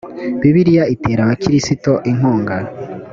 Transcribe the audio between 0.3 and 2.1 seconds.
bibiliya itera abakristo